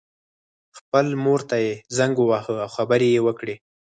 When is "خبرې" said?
2.75-3.07